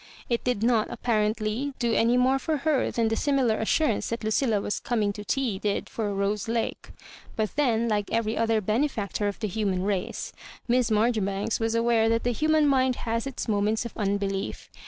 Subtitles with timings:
[0.29, 4.23] It did not apparently do any more for her than the "^ similar assurance that
[4.23, 6.89] Lucilla was coming to tea did for Rose Lake.
[7.35, 10.33] But then, like every other benefactor of the human race,
[10.67, 14.71] Miss Marjoribanks was aware that the human mind has its moments of unbelief.